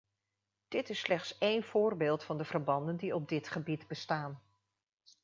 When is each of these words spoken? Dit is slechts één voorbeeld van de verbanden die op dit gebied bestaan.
Dit 0.67 0.89
is 0.89 0.99
slechts 0.99 1.37
één 1.37 1.63
voorbeeld 1.63 2.23
van 2.23 2.37
de 2.37 2.43
verbanden 2.45 2.97
die 2.97 3.15
op 3.15 3.27
dit 3.29 3.47
gebied 3.47 3.87
bestaan. 3.87 4.41